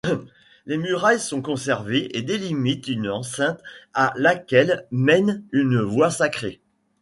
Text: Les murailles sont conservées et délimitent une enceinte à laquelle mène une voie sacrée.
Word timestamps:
Les 0.65 0.77
murailles 0.79 1.19
sont 1.19 1.43
conservées 1.43 2.09
et 2.17 2.23
délimitent 2.23 2.87
une 2.87 3.07
enceinte 3.07 3.61
à 3.93 4.11
laquelle 4.15 4.87
mène 4.89 5.43
une 5.51 5.79
voie 5.79 6.09
sacrée. 6.09 6.59